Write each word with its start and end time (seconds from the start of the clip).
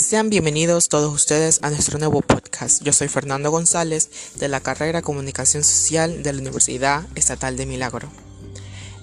Sean 0.00 0.30
bienvenidos 0.30 0.88
todos 0.88 1.12
ustedes 1.12 1.60
a 1.62 1.68
nuestro 1.68 1.98
nuevo 1.98 2.22
podcast. 2.22 2.82
Yo 2.82 2.90
soy 2.90 3.08
Fernando 3.08 3.50
González 3.50 4.08
de 4.38 4.48
la 4.48 4.60
carrera 4.60 5.02
Comunicación 5.02 5.62
Social 5.62 6.22
de 6.22 6.32
la 6.32 6.40
Universidad 6.40 7.06
Estatal 7.16 7.58
de 7.58 7.66
Milagro. 7.66 8.08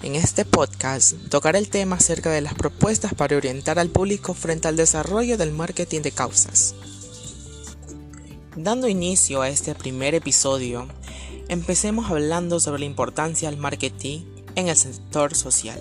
En 0.02 0.16
este 0.16 0.44
podcast 0.44 1.14
tocaré 1.30 1.60
el 1.60 1.68
tema 1.68 1.96
acerca 1.96 2.32
de 2.32 2.40
las 2.40 2.54
propuestas 2.54 3.14
para 3.14 3.36
orientar 3.36 3.78
al 3.78 3.90
público 3.90 4.34
frente 4.34 4.66
al 4.66 4.74
desarrollo 4.74 5.38
del 5.38 5.52
marketing 5.52 6.00
de 6.02 6.10
causas. 6.10 6.74
Dando 8.56 8.88
inicio 8.88 9.40
a 9.40 9.48
este 9.48 9.76
primer 9.76 10.16
episodio, 10.16 10.88
empecemos 11.46 12.10
hablando 12.10 12.58
sobre 12.58 12.80
la 12.80 12.86
importancia 12.86 13.48
del 13.48 13.60
marketing 13.60 14.22
en 14.56 14.66
el 14.66 14.76
sector 14.76 15.36
social. 15.36 15.80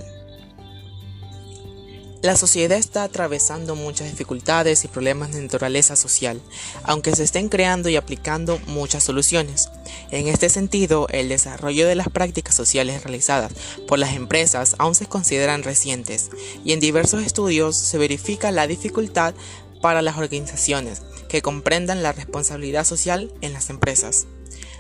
La 2.27 2.36
sociedad 2.36 2.77
está 2.77 3.04
atravesando 3.04 3.77
muchas 3.77 4.12
dificultades 4.12 4.84
y 4.84 4.90
problemas 4.90 5.31
de 5.31 5.41
naturaleza 5.41 5.95
social, 5.95 6.41
aunque 6.84 7.16
se 7.16 7.23
estén 7.23 7.48
creando 7.48 7.88
y 7.88 7.95
aplicando 7.95 8.59
muchas 8.67 9.03
soluciones. 9.03 9.70
En 10.12 10.27
este 10.27 10.50
sentido, 10.50 11.08
el 11.12 11.30
desarrollo 11.30 11.88
de 11.88 11.95
las 11.95 12.09
prácticas 12.09 12.53
sociales 12.53 13.02
realizadas 13.02 13.53
por 13.88 13.98
las 13.98 14.13
empresas 14.13 14.76
aún 14.77 14.94
se 14.94 15.05
consideran 15.05 15.63
recientes 15.63 16.30
y 16.66 16.73
en 16.73 16.81
diversos 16.81 17.23
estudios 17.23 17.77
se 17.77 17.98
verifica 17.98 18.52
la 18.52 18.67
dificultad 18.67 19.34
para 19.81 20.02
las 20.02 20.17
organizaciones 20.17 21.03
que 21.30 21.41
comprendan 21.41 22.03
la 22.03 22.12
responsabilidad 22.12 22.84
social 22.84 23.31
en 23.39 23.53
las 23.53 23.70
empresas, 23.70 24.28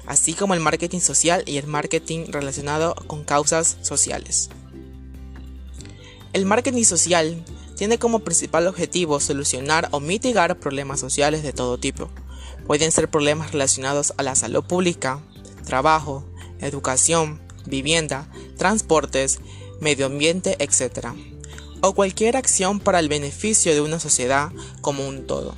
así 0.05 0.33
como 0.33 0.53
el 0.53 0.59
marketing 0.59 0.99
social 0.99 1.43
y 1.45 1.59
el 1.59 1.67
marketing 1.67 2.25
relacionado 2.27 2.93
con 3.07 3.23
causas 3.23 3.77
sociales. 3.83 4.49
El 6.37 6.45
marketing 6.45 6.83
social 6.83 7.43
tiene 7.75 7.97
como 7.97 8.19
principal 8.19 8.67
objetivo 8.67 9.19
solucionar 9.19 9.89
o 9.89 9.99
mitigar 9.99 10.59
problemas 10.59 10.99
sociales 10.99 11.41
de 11.41 11.51
todo 11.51 11.79
tipo. 11.79 12.11
Pueden 12.67 12.91
ser 12.91 13.09
problemas 13.09 13.53
relacionados 13.53 14.13
a 14.17 14.21
la 14.21 14.35
salud 14.35 14.63
pública, 14.63 15.19
trabajo, 15.65 16.23
educación, 16.59 17.41
vivienda, 17.65 18.29
transportes, 18.55 19.39
medio 19.81 20.05
ambiente, 20.05 20.57
etc. 20.59 21.07
O 21.81 21.95
cualquier 21.95 22.37
acción 22.37 22.79
para 22.79 22.99
el 22.99 23.09
beneficio 23.09 23.73
de 23.73 23.81
una 23.81 23.99
sociedad 23.99 24.51
como 24.81 25.07
un 25.07 25.25
todo. 25.25 25.55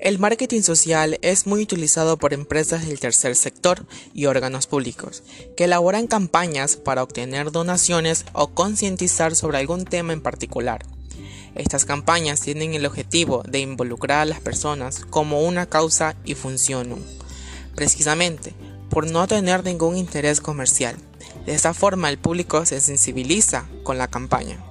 El 0.00 0.18
marketing 0.18 0.62
social 0.62 1.18
es 1.20 1.46
muy 1.46 1.60
utilizado 1.62 2.16
por 2.16 2.32
empresas 2.32 2.86
del 2.86 2.98
tercer 2.98 3.36
sector 3.36 3.84
y 4.14 4.24
órganos 4.24 4.66
públicos, 4.66 5.22
que 5.58 5.64
elaboran 5.64 6.06
campañas 6.06 6.76
para 6.76 7.02
obtener 7.02 7.52
donaciones 7.52 8.24
o 8.32 8.48
concientizar 8.48 9.36
sobre 9.36 9.58
algún 9.58 9.84
tema 9.84 10.14
en 10.14 10.22
particular. 10.22 10.86
Estas 11.54 11.84
campañas 11.84 12.40
tienen 12.40 12.72
el 12.72 12.86
objetivo 12.86 13.42
de 13.46 13.58
involucrar 13.58 14.20
a 14.20 14.24
las 14.24 14.40
personas 14.40 15.04
como 15.04 15.42
una 15.42 15.66
causa 15.66 16.16
y 16.24 16.34
funcionan, 16.34 17.04
precisamente 17.74 18.54
por 18.88 19.06
no 19.10 19.28
tener 19.28 19.62
ningún 19.64 19.98
interés 19.98 20.40
comercial. 20.40 20.96
De 21.44 21.54
esta 21.54 21.74
forma 21.74 22.08
el 22.08 22.18
público 22.18 22.64
se 22.64 22.80
sensibiliza 22.80 23.68
con 23.82 23.98
la 23.98 24.08
campaña. 24.08 24.64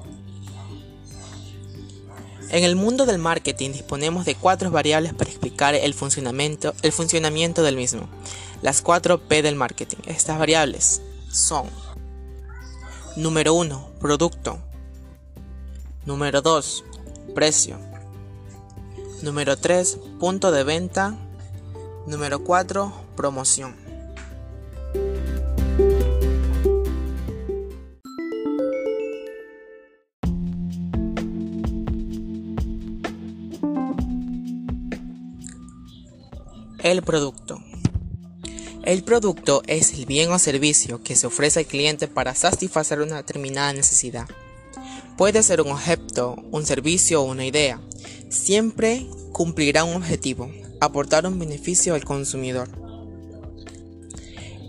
En 2.51 2.63
el 2.63 2.75
mundo 2.75 3.05
del 3.05 3.19
marketing 3.19 3.71
disponemos 3.71 4.25
de 4.25 4.35
cuatro 4.35 4.71
variables 4.71 5.13
para 5.13 5.29
explicar 5.29 5.75
el 5.75 5.93
funcionamiento, 5.93 6.73
el 6.81 6.91
funcionamiento 6.91 7.61
del 7.61 7.75
mismo. 7.75 8.09
Las 8.61 8.81
cuatro 8.81 9.19
P 9.19 9.41
del 9.41 9.55
marketing. 9.55 9.97
Estas 10.05 10.39
variables 10.39 11.01
son 11.31 11.69
Número 13.15 13.53
1. 13.53 13.89
Producto. 13.99 14.59
Número 16.05 16.41
2. 16.41 16.83
Precio. 17.35 17.77
Número 19.21 19.57
3. 19.57 19.97
Punto 20.19 20.51
de 20.51 20.63
venta. 20.63 21.17
Número 22.07 22.43
4. 22.43 22.93
Promoción. 23.17 23.88
El 36.89 37.03
producto. 37.03 37.63
El 38.83 39.03
producto 39.03 39.61
es 39.67 39.93
el 39.93 40.07
bien 40.07 40.31
o 40.31 40.39
servicio 40.39 41.03
que 41.03 41.15
se 41.15 41.27
ofrece 41.27 41.59
al 41.59 41.67
cliente 41.67 42.07
para 42.07 42.33
satisfacer 42.33 42.99
una 42.99 43.17
determinada 43.17 43.71
necesidad. 43.73 44.27
Puede 45.15 45.43
ser 45.43 45.61
un 45.61 45.71
objeto, 45.71 46.35
un 46.49 46.65
servicio 46.65 47.21
o 47.21 47.25
una 47.25 47.45
idea. 47.45 47.79
Siempre 48.29 49.05
cumplirá 49.33 49.83
un 49.83 49.97
objetivo, 49.97 50.51
aportar 50.81 51.27
un 51.27 51.37
beneficio 51.37 51.93
al 51.93 52.05
consumidor. 52.05 52.69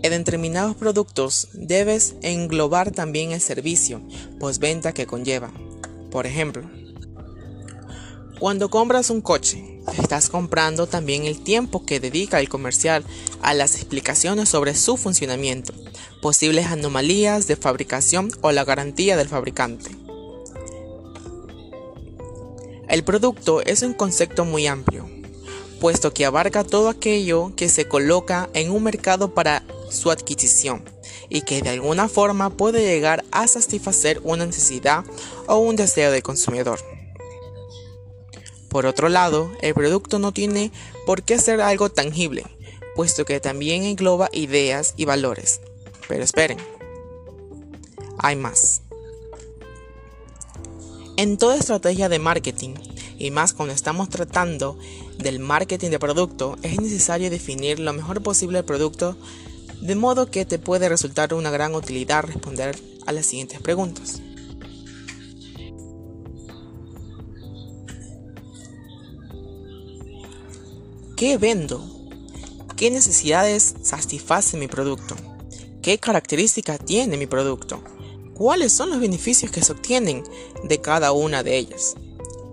En 0.03 0.11
determinados 0.11 0.75
productos 0.75 1.47
debes 1.53 2.13
englobar 2.21 2.91
también 2.91 3.31
el 3.31 3.41
servicio 3.41 3.99
postventa 4.39 4.93
que 4.93 5.07
conlleva. 5.07 5.51
Por 6.11 6.27
ejemplo, 6.27 6.69
cuando 8.41 8.71
compras 8.71 9.11
un 9.11 9.21
coche, 9.21 9.71
Estás 9.99 10.29
comprando 10.29 10.87
también 10.87 11.25
el 11.25 11.39
tiempo 11.39 11.85
que 11.85 11.99
dedica 11.99 12.39
el 12.39 12.49
comercial 12.49 13.03
a 13.43 13.53
las 13.53 13.75
explicaciones 13.75 14.49
sobre 14.49 14.73
su 14.73 14.97
funcionamiento, 14.97 15.73
posibles 16.23 16.65
anomalías 16.67 17.45
de 17.45 17.55
fabricación 17.55 18.31
o 18.41 18.51
la 18.51 18.63
garantía 18.63 19.15
del 19.15 19.27
fabricante. 19.27 19.91
El 22.89 23.03
producto 23.03 23.61
es 23.61 23.83
un 23.83 23.93
concepto 23.93 24.43
muy 24.43 24.65
amplio, 24.65 25.07
puesto 25.79 26.11
que 26.11 26.25
abarca 26.25 26.63
todo 26.63 26.89
aquello 26.89 27.53
que 27.55 27.69
se 27.69 27.87
coloca 27.87 28.49
en 28.55 28.71
un 28.71 28.81
mercado 28.81 29.35
para 29.35 29.63
su 29.91 30.09
adquisición 30.09 30.83
y 31.29 31.41
que 31.41 31.61
de 31.61 31.69
alguna 31.69 32.07
forma 32.07 32.49
puede 32.49 32.83
llegar 32.83 33.23
a 33.31 33.47
satisfacer 33.47 34.19
una 34.23 34.47
necesidad 34.47 35.05
o 35.47 35.57
un 35.57 35.75
deseo 35.75 36.11
del 36.11 36.23
consumidor. 36.23 37.00
Por 38.71 38.85
otro 38.85 39.09
lado, 39.09 39.51
el 39.61 39.73
producto 39.73 40.17
no 40.17 40.31
tiene 40.31 40.71
por 41.05 41.23
qué 41.23 41.37
ser 41.37 41.59
algo 41.59 41.91
tangible, 41.91 42.45
puesto 42.95 43.25
que 43.25 43.41
también 43.41 43.83
engloba 43.83 44.29
ideas 44.31 44.93
y 44.95 45.03
valores. 45.03 45.59
Pero 46.07 46.23
esperen, 46.23 46.57
hay 48.17 48.37
más. 48.37 48.81
En 51.17 51.37
toda 51.37 51.57
estrategia 51.57 52.07
de 52.07 52.19
marketing, 52.19 52.75
y 53.19 53.29
más 53.29 53.53
cuando 53.53 53.73
estamos 53.73 54.07
tratando 54.07 54.79
del 55.17 55.39
marketing 55.39 55.89
de 55.89 55.99
producto, 55.99 56.57
es 56.63 56.79
necesario 56.79 57.29
definir 57.29 57.77
lo 57.77 57.91
mejor 57.91 58.23
posible 58.23 58.59
el 58.59 58.65
producto, 58.65 59.17
de 59.81 59.95
modo 59.95 60.31
que 60.31 60.45
te 60.45 60.59
puede 60.59 60.87
resultar 60.87 61.33
una 61.33 61.51
gran 61.51 61.75
utilidad 61.75 62.23
responder 62.23 62.79
a 63.05 63.11
las 63.11 63.25
siguientes 63.25 63.59
preguntas. 63.59 64.21
¿Qué 71.21 71.37
vendo? 71.37 71.87
¿Qué 72.75 72.89
necesidades 72.89 73.75
satisface 73.83 74.57
mi 74.57 74.67
producto? 74.67 75.15
¿Qué 75.83 75.99
características 75.99 76.83
tiene 76.83 77.15
mi 77.15 77.27
producto? 77.27 77.83
¿Cuáles 78.33 78.73
son 78.73 78.89
los 78.89 78.99
beneficios 78.99 79.51
que 79.51 79.61
se 79.61 79.71
obtienen 79.71 80.23
de 80.63 80.81
cada 80.81 81.11
una 81.11 81.43
de 81.43 81.57
ellas? 81.57 81.93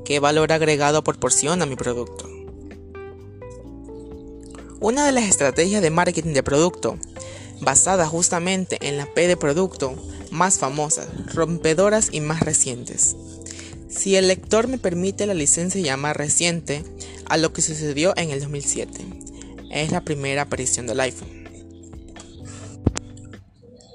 ¿Qué 0.04 0.20
valor 0.20 0.52
agregado 0.52 1.02
proporciona 1.02 1.64
mi 1.64 1.76
producto? 1.76 2.28
Una 4.80 5.06
de 5.06 5.12
las 5.12 5.24
estrategias 5.24 5.80
de 5.80 5.88
marketing 5.88 6.34
de 6.34 6.42
producto, 6.42 6.98
basada 7.62 8.06
justamente 8.06 8.76
en 8.86 8.98
la 8.98 9.06
P 9.06 9.28
de 9.28 9.38
producto, 9.38 9.94
más 10.30 10.58
famosas, 10.58 11.08
rompedoras 11.32 12.10
y 12.12 12.20
más 12.20 12.40
recientes. 12.40 13.16
Si 13.88 14.16
el 14.16 14.28
lector 14.28 14.68
me 14.68 14.76
permite 14.76 15.24
la 15.24 15.32
licencia 15.32 15.96
más 15.96 16.14
reciente, 16.14 16.84
a 17.28 17.36
lo 17.36 17.52
que 17.52 17.62
sucedió 17.62 18.16
en 18.16 18.30
el 18.30 18.40
2007. 18.40 19.04
Es 19.70 19.92
la 19.92 20.02
primera 20.02 20.42
aparición 20.42 20.86
del 20.86 21.00
iPhone. 21.00 21.38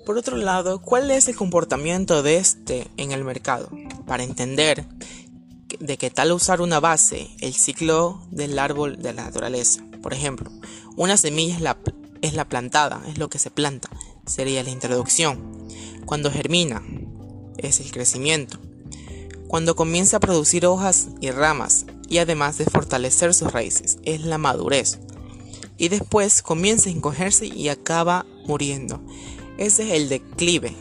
Por 0.05 0.17
otro 0.17 0.35
lado, 0.35 0.81
¿cuál 0.81 1.11
es 1.11 1.27
el 1.29 1.35
comportamiento 1.35 2.23
de 2.23 2.37
este 2.37 2.87
en 2.97 3.13
el 3.13 3.23
mercado? 3.23 3.69
Para 4.05 4.23
entender 4.23 4.85
de 5.79 5.97
qué 5.97 6.09
tal 6.09 6.33
usar 6.33 6.61
una 6.61 6.79
base, 6.79 7.29
el 7.39 7.53
ciclo 7.53 8.21
del 8.29 8.59
árbol 8.59 9.01
de 9.01 9.13
la 9.13 9.23
naturaleza. 9.23 9.81
Por 10.01 10.13
ejemplo, 10.13 10.51
una 10.97 11.15
semilla 11.15 11.55
es 11.55 11.61
la, 11.61 11.77
es 12.21 12.33
la 12.33 12.49
plantada, 12.49 13.01
es 13.07 13.17
lo 13.17 13.29
que 13.29 13.39
se 13.39 13.49
planta, 13.49 13.89
sería 14.25 14.63
la 14.63 14.71
introducción. 14.71 15.67
Cuando 16.05 16.31
germina, 16.31 16.83
es 17.57 17.79
el 17.79 17.91
crecimiento. 17.91 18.59
Cuando 19.47 19.75
comienza 19.75 20.17
a 20.17 20.19
producir 20.19 20.65
hojas 20.65 21.07
y 21.21 21.31
ramas, 21.31 21.85
y 22.13 22.19
además 22.19 22.59
de 22.59 22.65
fortalecer 22.65 23.33
sus 23.33 23.51
raíces, 23.51 23.97
es 24.03 24.21
la 24.21 24.37
madurez. 24.37 24.99
Y 25.79 25.87
después 25.87 26.43
comienza 26.43 26.87
a 26.87 26.91
encogerse 26.91 27.47
y 27.47 27.69
acaba 27.69 28.27
muriendo. 28.45 29.01
Ese 29.57 29.87
es 29.87 29.93
el 29.93 30.09
declive. 30.09 30.75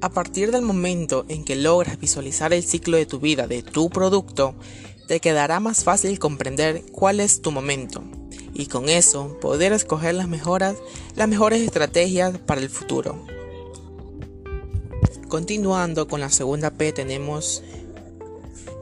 A 0.00 0.10
partir 0.10 0.50
del 0.50 0.62
momento 0.62 1.24
en 1.28 1.44
que 1.44 1.54
logras 1.54 2.00
visualizar 2.00 2.52
el 2.52 2.64
ciclo 2.64 2.96
de 2.96 3.06
tu 3.06 3.20
vida 3.20 3.46
de 3.46 3.62
tu 3.62 3.88
producto, 3.88 4.56
te 5.06 5.20
quedará 5.20 5.60
más 5.60 5.84
fácil 5.84 6.18
comprender 6.18 6.82
cuál 6.90 7.20
es 7.20 7.42
tu 7.42 7.52
momento 7.52 8.02
y 8.52 8.66
con 8.66 8.88
eso 8.88 9.38
poder 9.40 9.72
escoger 9.72 10.16
las, 10.16 10.26
mejoras, 10.26 10.74
las 11.14 11.28
mejores 11.28 11.60
estrategias 11.60 12.38
para 12.38 12.60
el 12.60 12.70
futuro. 12.70 13.24
Continuando 15.34 16.06
con 16.06 16.20
la 16.20 16.30
segunda 16.30 16.70
P 16.70 16.92
tenemos 16.92 17.64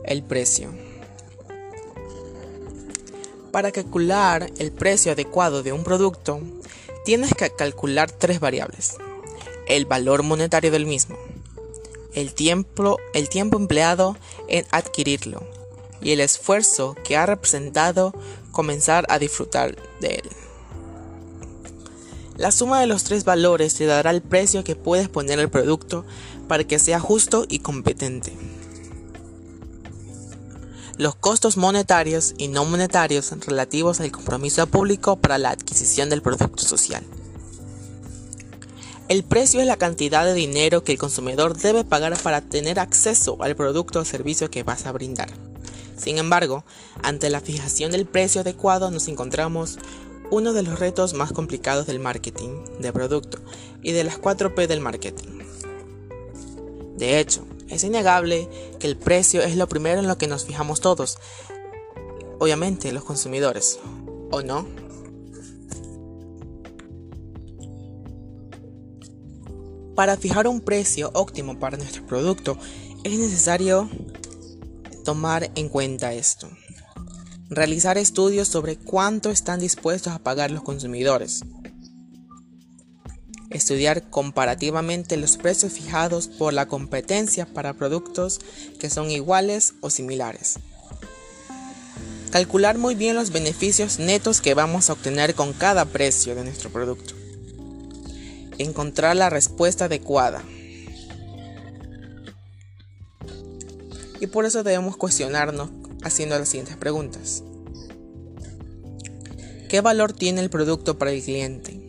el 0.05 0.23
precio. 0.23 0.69
Para 3.51 3.73
calcular 3.73 4.51
el 4.59 4.71
precio 4.71 5.13
adecuado 5.13 5.63
de 5.63 5.73
un 5.73 5.83
producto, 5.83 6.43
tienes 7.07 7.33
que 7.33 7.49
calcular 7.49 8.11
tres 8.11 8.39
variables 8.39 8.99
el 9.67 9.87
valor 9.87 10.25
monetario 10.25 10.71
del 10.71 10.85
mismo, 10.85 11.17
el 12.13 12.35
tiempo, 12.35 12.99
el 13.15 13.31
tiempo 13.31 13.57
empleado 13.57 14.19
en 14.47 14.67
adquirirlo 14.73 15.43
y 16.03 16.13
el 16.13 16.21
esfuerzo 16.21 16.97
que 17.03 17.17
ha 17.17 17.25
representado 17.25 18.13
comenzar 18.51 19.07
a 19.09 19.19
disfrutar 19.19 19.75
de 20.03 20.17
él. 20.17 20.29
La 22.37 22.51
suma 22.51 22.81
de 22.81 22.87
los 22.87 23.05
tres 23.05 23.25
valores 23.25 23.75
te 23.75 23.87
dará 23.87 24.11
el 24.11 24.23
precio 24.23 24.65
que 24.65 24.75
puedes 24.75 25.09
poner 25.09 25.39
al 25.39 25.51
producto 25.51 26.05
para 26.53 26.65
que 26.65 26.79
sea 26.79 27.01
justo 27.01 27.47
y 27.49 27.61
competente. 27.61 28.31
Los 30.99 31.15
costos 31.15 31.57
monetarios 31.57 32.35
y 32.37 32.49
no 32.49 32.67
monetarios 32.67 33.31
relativos 33.47 34.01
al 34.03 34.13
compromiso 34.13 34.67
público 34.67 35.17
para 35.17 35.39
la 35.39 35.49
adquisición 35.49 36.11
del 36.11 36.21
producto 36.21 36.63
social. 36.63 37.05
El 39.09 39.25
precio 39.25 39.63
es 39.63 39.67
la 39.67 39.79
cantidad 39.79 40.27
de 40.27 40.35
dinero 40.35 40.85
que 40.85 40.93
el 40.93 40.99
consumidor 40.99 41.57
debe 41.57 41.85
pagar 41.85 42.19
para 42.19 42.43
tener 42.43 42.79
acceso 42.81 43.39
al 43.43 43.57
producto 43.57 44.01
o 44.01 44.05
servicio 44.05 44.51
que 44.51 44.63
vas 44.63 44.85
a 44.85 44.93
brindar. 44.93 45.31
Sin 45.97 46.19
embargo, 46.19 46.67
ante 47.03 47.31
la 47.31 47.41
fijación 47.41 47.93
del 47.93 48.05
precio 48.05 48.43
adecuado 48.43 48.91
nos 48.91 49.09
encontramos 49.09 49.79
uno 50.31 50.53
de 50.53 50.65
los 50.65 50.79
retos 50.79 51.15
más 51.15 51.33
complicados 51.33 51.87
del 51.87 51.99
marketing 51.99 52.63
de 52.79 52.93
producto 52.93 53.39
y 53.83 53.93
de 53.93 54.05
las 54.05 54.21
4P 54.21 54.67
del 54.67 54.81
marketing. 54.81 55.42
De 57.03 57.19
hecho, 57.19 57.45
es 57.69 57.83
innegable 57.83 58.49
que 58.79 58.87
el 58.87 58.97
precio 58.97 59.43
es 59.43 59.57
lo 59.57 59.69
primero 59.69 59.99
en 59.99 60.07
lo 60.07 60.19
que 60.19 60.29
nos 60.29 60.45
fijamos 60.45 60.81
todos, 60.81 61.19
obviamente 62.39 62.93
los 62.93 63.03
consumidores, 63.03 63.81
¿o 64.31 64.41
no? 64.43 64.69
Para 69.97 70.17
fijar 70.17 70.47
un 70.47 70.61
precio 70.61 71.11
óptimo 71.13 71.59
para 71.59 71.77
nuestro 71.77 72.07
producto 72.07 72.57
es 73.03 73.19
necesario 73.19 73.91
tomar 75.05 75.51
en 75.57 75.69
cuenta 75.71 76.15
esto. 76.15 76.49
Realizar 77.51 77.99
estudios 77.99 78.47
sobre 78.47 78.77
cuánto 78.77 79.31
están 79.31 79.59
dispuestos 79.59 80.13
a 80.13 80.21
pagar 80.21 80.53
los 80.53 80.63
consumidores. 80.63 81.43
Estudiar 83.53 84.09
comparativamente 84.11 85.17
los 85.17 85.37
precios 85.37 85.73
fijados 85.73 86.29
por 86.29 86.53
la 86.53 86.67
competencia 86.67 87.47
para 87.47 87.75
productos 87.75 88.41
que 88.79 88.91
son 88.91 89.11
iguales 89.11 89.75
o 89.81 89.91
similares. 89.91 90.59
Calcular 92.31 92.79
muy 92.79 92.95
bien 92.95 93.15
los 93.15 93.31
beneficios 93.31 93.99
netos 93.99 94.41
que 94.41 94.55
vamos 94.55 94.89
a 94.89 94.95
obtener 94.95 95.35
con 95.35 95.53
cada 95.53 95.85
precio 95.85 96.35
de 96.35 96.45
nuestro 96.45 96.71
producto 96.71 97.15
encontrar 98.59 99.17
la 99.17 99.31
respuesta 99.31 99.87
adecuada. 99.87 100.43
Y 104.21 104.27
por 104.29 104.45
eso 104.45 104.63
debemos 104.63 104.97
cuestionarnos 104.97 105.71
haciendo 106.03 106.39
las 106.39 106.49
siguientes 106.49 106.77
preguntas. 106.77 107.43
¿Qué 109.69 109.81
valor 109.81 110.13
tiene 110.13 110.41
el 110.41 110.51
producto 110.51 110.99
para 110.99 111.13
el 111.13 111.23
cliente? 111.23 111.82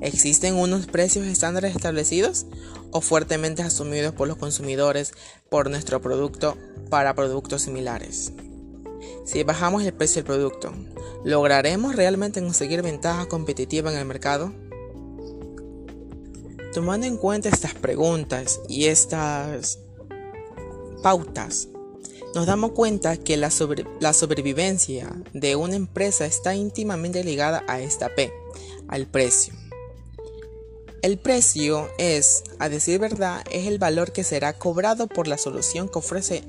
¿Existen 0.00 0.54
unos 0.54 0.86
precios 0.86 1.26
estándares 1.26 1.74
establecidos 1.74 2.46
o 2.92 3.00
fuertemente 3.00 3.62
asumidos 3.62 4.14
por 4.14 4.28
los 4.28 4.36
consumidores 4.36 5.12
por 5.50 5.70
nuestro 5.70 6.00
producto 6.00 6.56
para 6.88 7.14
productos 7.14 7.62
similares? 7.62 8.32
Si 9.24 9.42
bajamos 9.42 9.82
el 9.82 9.92
precio 9.92 10.22
del 10.22 10.26
producto, 10.26 10.72
¿lograremos 11.24 11.96
realmente 11.96 12.40
conseguir 12.40 12.82
ventaja 12.82 13.26
competitiva 13.26 13.92
en 13.92 13.98
el 13.98 14.04
mercado? 14.04 14.52
Tomando 16.72 17.06
en 17.06 17.16
cuenta 17.16 17.48
estas 17.48 17.74
preguntas 17.74 18.60
y 18.68 18.86
estas 18.86 19.80
pautas, 21.02 21.68
nos 22.34 22.46
damos 22.46 22.72
cuenta 22.72 23.16
que 23.16 23.36
la, 23.36 23.50
la, 24.00 24.12
sobrevivencia 24.12 25.10
de 25.32 25.56
una 25.56 25.76
empresa 25.76 26.24
está 26.24 26.54
íntimamente 26.54 27.24
ligada 27.24 27.64
a 27.66 27.80
esta 27.80 28.14
P, 28.14 28.32
al 28.86 29.06
precio. 29.06 29.54
El 31.08 31.16
precio 31.16 31.88
es, 31.96 32.44
a 32.58 32.68
decir 32.68 32.98
verdad, 32.98 33.42
es 33.50 33.66
el 33.66 33.78
valor 33.78 34.12
que 34.12 34.24
será 34.24 34.52
cobrado 34.52 35.06
por 35.06 35.26
la 35.26 35.38
solución 35.38 35.88
que 35.88 36.00
ofrece, 36.00 36.44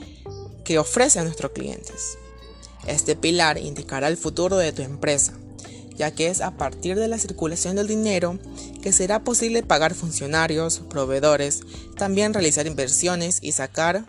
que 0.65 0.77
ofrece 0.77 1.17
a 1.17 1.23
nuestros 1.23 1.53
clientes. 1.53 2.17
Este 2.85 3.15
pilar 3.15 3.57
indicará 3.57 4.09
el 4.09 4.17
futuro 4.17 4.57
de 4.57 4.73
tu 4.73 4.81
empresa 4.81 5.31
ya 5.95 6.11
que 6.11 6.27
es 6.27 6.41
a 6.41 6.57
partir 6.57 6.99
de 6.99 7.07
la 7.07 7.17
circulación 7.17 7.77
del 7.77 7.87
dinero 7.87 8.37
que 8.81 8.91
será 8.91 9.23
posible 9.23 9.63
pagar 9.63 9.93
funcionarios, 9.93 10.79
proveedores, 10.89 11.61
también 11.95 12.33
realizar 12.33 12.67
inversiones 12.67 13.39
y 13.41 13.53
sacar 13.53 14.03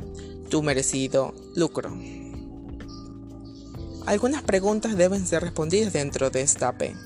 tu 0.49 0.65
merecido 0.65 1.33
lucro. 1.55 1.97
Algunas 4.05 4.43
preguntas 4.43 4.97
deben 4.97 5.29
ser 5.29 5.43
respondidas 5.43 5.93
dentro 5.93 6.31
de 6.31 6.41
esta 6.41 6.77
P. 6.77 6.97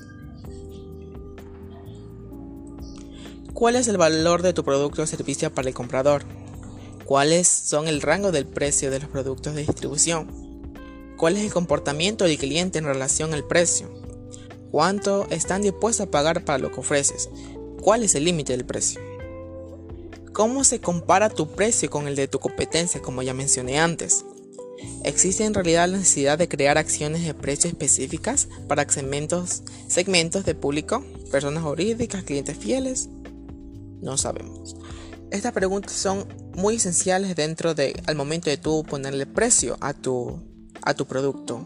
¿Cuál 3.55 3.77
es 3.77 3.87
el 3.87 3.95
valor 3.95 4.41
de 4.41 4.51
tu 4.51 4.65
producto 4.65 5.01
o 5.01 5.07
servicio 5.07 5.49
para 5.49 5.69
el 5.69 5.73
comprador? 5.73 6.25
¿Cuáles 7.05 7.47
son 7.47 7.87
el 7.87 8.01
rango 8.01 8.33
del 8.33 8.45
precio 8.45 8.91
de 8.91 8.99
los 8.99 9.07
productos 9.07 9.55
de 9.55 9.61
distribución? 9.61 10.27
¿Cuál 11.15 11.37
es 11.37 11.45
el 11.45 11.53
comportamiento 11.53 12.25
del 12.25 12.37
cliente 12.37 12.79
en 12.79 12.83
relación 12.83 13.33
al 13.33 13.45
precio? 13.45 13.89
¿Cuánto 14.71 15.25
están 15.29 15.61
dispuestos 15.61 16.05
a 16.05 16.11
pagar 16.11 16.43
para 16.43 16.57
lo 16.57 16.69
que 16.69 16.81
ofreces? 16.81 17.29
¿Cuál 17.81 18.03
es 18.03 18.13
el 18.15 18.25
límite 18.25 18.51
del 18.51 18.65
precio? 18.65 18.99
¿Cómo 20.33 20.65
se 20.65 20.81
compara 20.81 21.29
tu 21.29 21.47
precio 21.47 21.89
con 21.89 22.09
el 22.09 22.17
de 22.17 22.27
tu 22.27 22.39
competencia, 22.39 23.01
como 23.01 23.23
ya 23.23 23.33
mencioné 23.33 23.79
antes? 23.79 24.25
¿Existe 25.05 25.45
en 25.45 25.53
realidad 25.53 25.87
la 25.87 25.99
necesidad 25.99 26.37
de 26.37 26.49
crear 26.49 26.77
acciones 26.77 27.23
de 27.23 27.33
precio 27.33 27.69
específicas 27.69 28.49
para 28.67 28.85
segmentos, 28.89 29.63
segmentos 29.87 30.43
de 30.43 30.55
público, 30.55 31.05
personas 31.31 31.63
jurídicas, 31.63 32.25
clientes 32.25 32.57
fieles? 32.57 33.07
No 34.05 34.17
sabemos. 34.17 34.75
Estas 35.31 35.51
preguntas 35.51 35.91
son 35.91 36.27
muy 36.55 36.75
esenciales 36.75 37.35
dentro 37.35 37.73
de 37.73 37.99
al 38.05 38.15
momento 38.15 38.51
de 38.51 38.57
tú 38.57 38.83
ponerle 38.83 39.25
precio 39.25 39.77
a 39.81 39.93
tu, 39.93 40.39
a 40.83 40.93
tu 40.93 41.07
producto. 41.07 41.65